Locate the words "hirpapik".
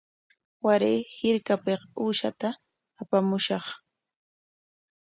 1.15-1.81